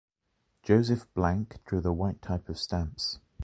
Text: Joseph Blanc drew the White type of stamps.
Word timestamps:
Joseph 0.63 1.05
Blanc 1.13 1.63
drew 1.63 1.79
the 1.79 1.93
White 1.93 2.23
type 2.23 2.49
of 2.49 2.57
stamps. 2.57 3.19